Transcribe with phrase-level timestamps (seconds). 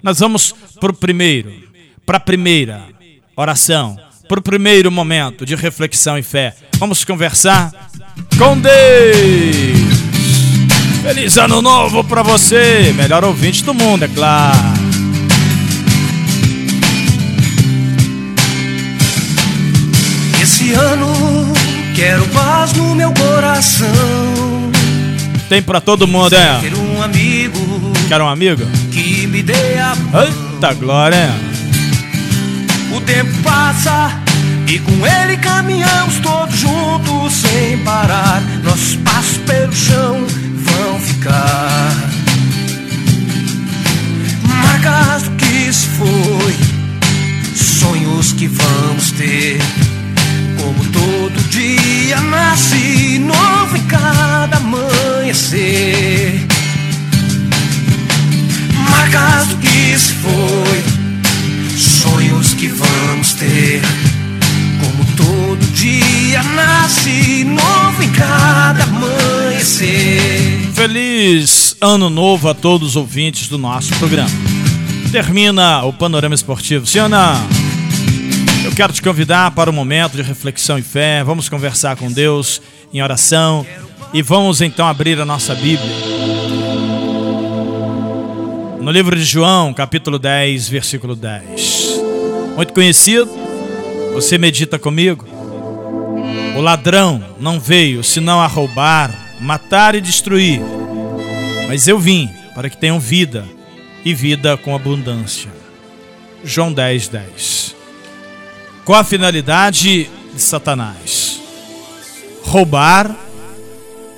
[0.00, 1.52] Nós vamos para o primeiro,
[2.06, 2.84] para a primeira
[3.34, 6.54] oração, para o primeiro momento de reflexão e fé.
[6.78, 7.72] Vamos conversar
[8.38, 8.72] com Deus.
[11.02, 14.56] Feliz ano novo para você, melhor ouvinte do mundo, é claro.
[20.40, 21.52] Esse ano
[21.96, 23.88] quero paz no meu coração.
[25.48, 26.60] Tem para todo mundo, é?
[26.60, 28.62] Quero um amigo Quer um amigo?
[29.28, 31.30] Me dê a Eita glória!
[32.94, 34.10] O tempo passa
[34.66, 38.42] e com ele caminhamos todos juntos sem parar.
[38.64, 41.92] Nossos passos pelo chão vão ficar.
[44.44, 46.56] Marcas do que se foi,
[47.54, 49.58] sonhos que vamos ter.
[50.60, 56.47] Como todo dia nasce novo em cada amanhecer.
[60.22, 63.80] Foi, sonhos que vamos ter.
[64.80, 70.70] Como todo dia nasce novo em cada amanhecer.
[70.74, 74.30] Feliz ano novo a todos os ouvintes do nosso programa.
[75.10, 77.48] Termina o panorama esportivo, não?
[78.64, 81.24] Eu quero te convidar para um momento de reflexão e fé.
[81.24, 82.60] Vamos conversar com Deus
[82.92, 83.66] em oração
[84.12, 86.37] e vamos então abrir a nossa Bíblia.
[88.88, 92.00] No livro de João, capítulo 10, versículo 10.
[92.56, 93.28] Muito conhecido.
[94.14, 95.26] Você medita comigo?
[96.56, 100.62] O ladrão não veio senão a roubar, matar e destruir.
[101.68, 103.44] Mas eu vim para que tenham vida
[104.06, 105.50] e vida com abundância.
[106.42, 107.76] João 10, 10.
[108.86, 111.42] Qual a finalidade de Satanás?
[112.42, 113.14] Roubar,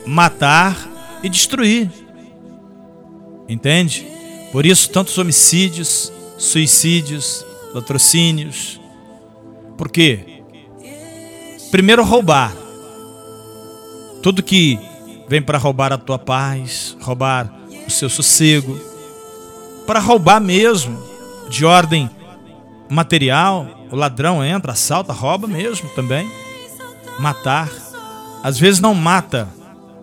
[0.06, 0.76] matar
[1.24, 1.90] e destruir.
[3.48, 4.09] Entende?
[4.52, 8.80] Por isso, tantos homicídios, suicídios, latrocínios.
[9.76, 10.42] Por quê?
[11.70, 12.54] Primeiro, roubar.
[14.22, 14.78] Tudo que
[15.28, 18.78] vem para roubar a tua paz, roubar o seu sossego,
[19.86, 21.00] para roubar mesmo,
[21.48, 22.10] de ordem
[22.88, 26.30] material, o ladrão entra, assalta, rouba mesmo também.
[27.18, 27.70] Matar.
[28.42, 29.48] Às vezes não mata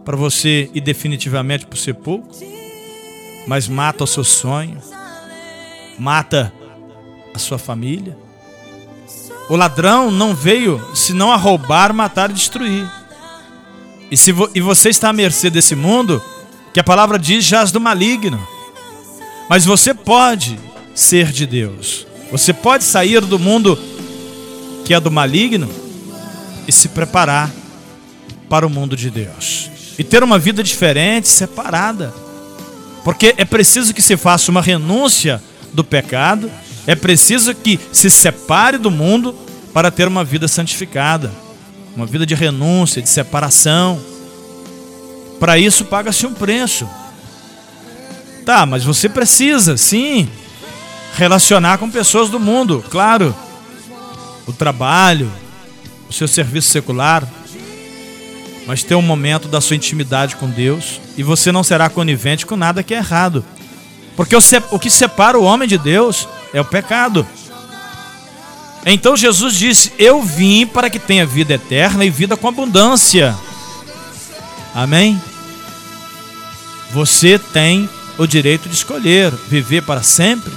[0.05, 2.29] para você ir definitivamente para o sepulcro,
[3.47, 4.77] mas mata o seu sonho,
[5.97, 6.53] mata
[7.33, 8.17] a sua família.
[9.49, 12.85] O ladrão não veio senão a roubar, matar e destruir.
[14.11, 16.21] E, se vo e você está à mercê desse mundo,
[16.73, 18.45] que a palavra diz jaz do maligno.
[19.49, 20.59] Mas você pode
[20.93, 22.05] ser de Deus.
[22.29, 23.79] Você pode sair do mundo
[24.83, 25.69] que é do maligno
[26.67, 27.49] e se preparar
[28.49, 29.69] para o mundo de Deus.
[29.97, 32.13] E ter uma vida diferente, separada.
[33.03, 35.41] Porque é preciso que se faça uma renúncia
[35.73, 36.51] do pecado,
[36.85, 39.35] é preciso que se separe do mundo
[39.73, 41.31] para ter uma vida santificada,
[41.95, 43.99] uma vida de renúncia, de separação.
[45.39, 46.87] Para isso paga-se um preço.
[48.45, 50.29] Tá, mas você precisa, sim,
[51.15, 53.35] relacionar com pessoas do mundo, claro.
[54.45, 55.29] O trabalho,
[56.09, 57.27] o seu serviço secular,
[58.67, 62.57] mas ter um momento da sua intimidade com Deus e você não será conivente com
[62.57, 63.43] nada que é errado.
[64.15, 67.25] Porque o que separa o homem de Deus é o pecado.
[68.85, 73.35] Então Jesus disse: Eu vim para que tenha vida eterna e vida com abundância.
[74.75, 75.19] Amém?
[76.91, 80.51] Você tem o direito de escolher viver para sempre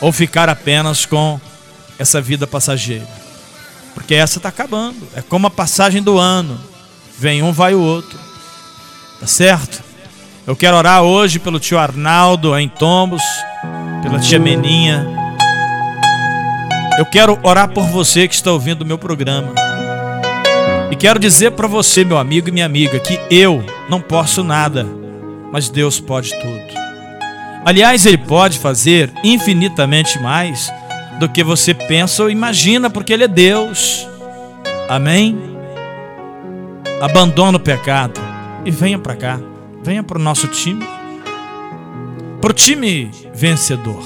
[0.00, 1.40] ou ficar apenas com
[1.98, 3.17] essa vida passageira.
[3.98, 5.08] Porque essa está acabando.
[5.16, 6.56] É como a passagem do ano.
[7.18, 8.16] Vem um, vai o outro.
[9.18, 9.82] Tá certo?
[10.46, 13.24] Eu quero orar hoje pelo tio Arnaldo em Tombos,
[14.00, 15.04] pela tia Meninha.
[16.96, 19.52] Eu quero orar por você que está ouvindo o meu programa.
[20.92, 24.86] E quero dizer para você, meu amigo e minha amiga, que eu não posso nada,
[25.52, 26.62] mas Deus pode tudo.
[27.64, 30.72] Aliás, Ele pode fazer infinitamente mais
[31.18, 34.06] do que você pensa ou imagina, porque Ele é Deus.
[34.88, 35.38] Amém?
[37.00, 38.20] Abandona o pecado
[38.64, 39.40] e venha para cá.
[39.82, 40.84] Venha para o nosso time.
[42.40, 44.02] Para o time vencedor.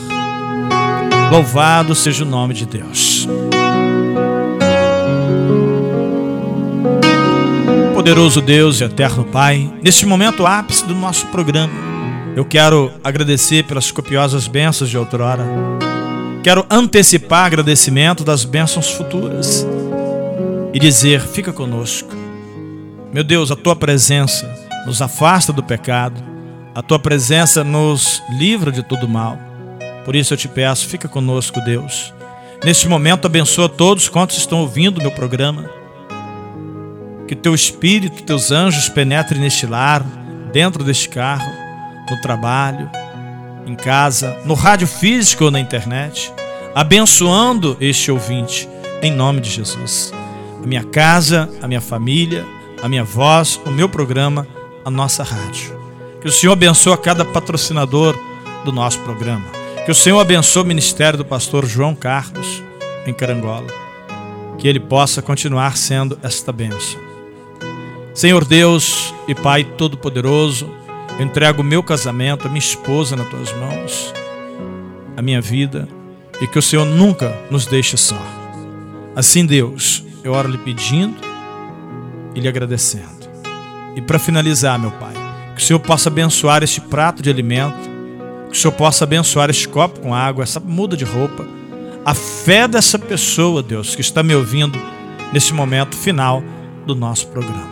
[1.30, 3.26] Louvado seja o nome de Deus.
[7.94, 11.72] Poderoso Deus e eterno Pai, neste momento ápice do nosso programa,
[12.34, 15.46] eu quero agradecer pelas copiosas bênçãos de outrora.
[16.42, 19.64] Quero antecipar agradecimento das bênçãos futuras
[20.74, 22.10] e dizer: fica conosco.
[23.12, 24.52] Meu Deus, a tua presença
[24.84, 26.20] nos afasta do pecado,
[26.74, 29.38] a tua presença nos livra de todo mal.
[30.04, 32.12] Por isso eu te peço, fica conosco, Deus.
[32.64, 35.70] Neste momento, abençoa todos quantos estão ouvindo o meu programa.
[37.28, 40.02] Que teu espírito, teus anjos penetrem neste lar,
[40.52, 41.50] dentro deste carro,
[42.10, 42.90] no trabalho,
[43.66, 46.32] em casa, no rádio físico ou na internet,
[46.74, 48.68] abençoando este ouvinte,
[49.02, 50.12] em nome de Jesus.
[50.62, 52.46] A minha casa, a minha família,
[52.82, 54.46] a minha voz, o meu programa,
[54.84, 55.78] a nossa rádio.
[56.20, 58.16] Que o Senhor abençoe cada patrocinador
[58.64, 59.44] do nosso programa.
[59.84, 62.62] Que o Senhor abençoe o ministério do pastor João Carlos
[63.06, 63.66] em Carangola.
[64.58, 67.00] Que ele possa continuar sendo esta bênção.
[68.14, 70.68] Senhor Deus e Pai Todo-Poderoso,
[71.18, 74.12] eu entrego o meu casamento, a minha esposa nas tuas mãos,
[75.16, 75.88] a minha vida,
[76.40, 78.20] e que o Senhor nunca nos deixe só.
[79.14, 81.16] Assim, Deus, eu oro lhe pedindo
[82.34, 83.30] e lhe agradecendo.
[83.94, 85.12] E para finalizar, meu Pai,
[85.54, 87.90] que o Senhor possa abençoar este prato de alimento,
[88.50, 91.46] que o Senhor possa abençoar este copo com água, essa muda de roupa,
[92.04, 94.78] a fé dessa pessoa, Deus, que está me ouvindo
[95.32, 96.42] nesse momento final
[96.86, 97.70] do nosso programa.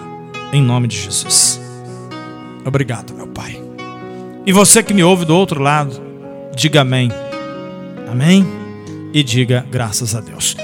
[0.52, 1.69] Em nome de Jesus.
[2.64, 3.60] Obrigado, meu Pai.
[4.46, 6.00] E você que me ouve do outro lado,
[6.54, 7.10] diga amém.
[8.10, 8.46] Amém?
[9.12, 10.56] E diga graças a Deus.